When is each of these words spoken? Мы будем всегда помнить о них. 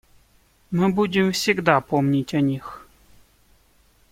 Мы 0.71 0.89
будем 0.89 1.31
всегда 1.31 1.79
помнить 1.79 2.33
о 2.33 2.41
них. 2.41 2.87